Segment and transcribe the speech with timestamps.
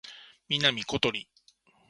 [0.49, 1.29] 南ことり